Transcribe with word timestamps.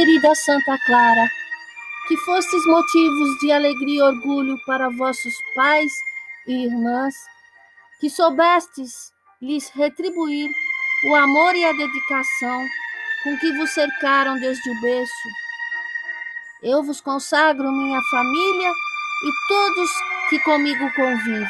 querida 0.00 0.34
Santa 0.34 0.78
Clara, 0.86 1.30
que 2.08 2.16
fostes 2.16 2.64
motivos 2.64 3.38
de 3.38 3.52
alegria 3.52 3.98
e 3.98 4.02
orgulho 4.02 4.56
para 4.64 4.88
vossos 4.88 5.34
pais 5.54 5.92
e 6.46 6.64
irmãs, 6.64 7.14
que 8.00 8.08
soubestes 8.08 9.12
lhes 9.42 9.68
retribuir 9.68 10.48
o 11.04 11.14
amor 11.14 11.54
e 11.54 11.66
a 11.66 11.72
dedicação 11.72 12.64
com 13.22 13.36
que 13.40 13.52
vos 13.52 13.68
cercaram 13.74 14.40
desde 14.40 14.70
o 14.70 14.80
berço. 14.80 15.28
Eu 16.62 16.82
vos 16.82 17.02
consagro 17.02 17.70
minha 17.70 18.00
família 18.10 18.70
e 18.70 19.48
todos 19.48 19.90
que 20.30 20.38
comigo 20.40 20.90
convivem. 20.94 21.46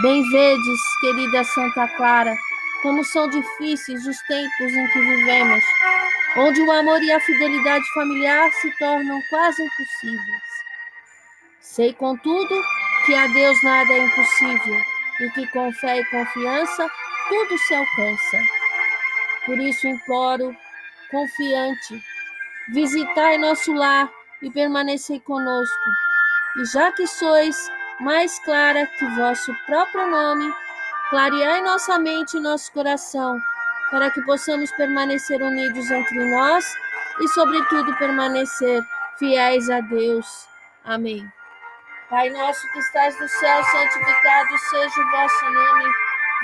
Bem 0.00 0.26
vedes, 0.30 0.80
querida 1.02 1.44
Santa 1.44 1.86
Clara, 1.98 2.34
como 2.80 3.04
são 3.04 3.28
difíceis 3.28 4.06
os 4.06 4.18
tempos 4.22 4.72
em 4.72 4.86
que 4.86 5.00
vivemos, 5.00 5.64
onde 6.36 6.60
o 6.62 6.70
amor 6.70 7.02
e 7.02 7.12
a 7.12 7.20
fidelidade 7.20 7.84
familiar 7.92 8.50
se 8.52 8.70
tornam 8.78 9.20
quase 9.28 9.62
impossíveis. 9.62 10.50
Sei, 11.60 11.92
contudo, 11.92 12.62
que 13.06 13.14
a 13.14 13.26
Deus 13.28 13.62
nada 13.62 13.92
é 13.92 14.04
impossível 14.04 14.80
e 15.20 15.30
que 15.30 15.46
com 15.48 15.72
fé 15.72 16.00
e 16.00 16.04
confiança 16.06 16.90
tudo 17.28 17.58
se 17.58 17.74
alcança. 17.74 18.38
Por 19.46 19.58
isso 19.58 19.86
imploro, 19.86 20.56
confiante, 21.10 22.02
visitai 22.72 23.38
nosso 23.38 23.72
lar 23.72 24.10
e 24.42 24.50
permanecei 24.50 25.20
conosco. 25.20 25.90
E 26.58 26.64
já 26.66 26.92
que 26.92 27.06
sois 27.06 27.70
mais 28.00 28.38
clara 28.40 28.86
que 28.86 29.06
vosso 29.16 29.54
próprio 29.66 30.10
nome, 30.10 30.52
clareai 31.10 31.62
nossa 31.62 31.98
mente 31.98 32.36
e 32.36 32.40
nosso 32.40 32.72
coração, 32.72 33.38
para 33.90 34.10
que 34.10 34.22
possamos 34.22 34.70
permanecer 34.72 35.42
unidos 35.42 35.90
entre 35.90 36.30
nós 36.30 36.64
e, 37.20 37.28
sobretudo, 37.28 37.96
permanecer 37.96 38.82
fiéis 39.18 39.68
a 39.70 39.80
Deus. 39.80 40.48
Amém. 40.84 41.26
Pai 42.08 42.28
nosso 42.30 42.60
que 42.72 42.78
estás 42.78 43.18
no 43.20 43.28
céu, 43.28 43.64
santificado 43.64 44.58
seja 44.70 45.00
o 45.00 45.10
vosso 45.10 45.50
nome. 45.50 45.92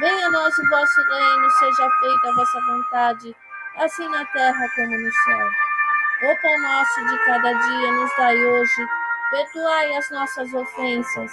Venha 0.00 0.26
a 0.26 0.30
nós 0.30 0.58
o 0.58 0.68
vosso 0.68 1.00
reino, 1.02 1.50
seja 1.50 1.88
feita 2.00 2.28
a 2.28 2.34
vossa 2.34 2.60
vontade, 2.60 3.36
assim 3.76 4.08
na 4.08 4.24
terra 4.26 4.68
como 4.76 4.96
no 4.96 5.12
céu. 5.12 5.48
O 6.22 6.40
pão 6.40 6.60
nosso 6.60 7.04
de 7.06 7.24
cada 7.24 7.52
dia 7.52 7.92
nos 7.92 8.16
dai 8.16 8.44
hoje, 8.44 8.86
perdoai 9.30 9.96
as 9.96 10.10
nossas 10.10 10.54
ofensas 10.54 11.32